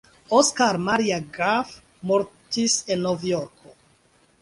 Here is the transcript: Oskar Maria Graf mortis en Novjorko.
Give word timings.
Oskar 0.37 0.79
Maria 0.85 1.19
Graf 1.35 1.75
mortis 2.13 2.81
en 2.97 3.07
Novjorko. 3.09 3.81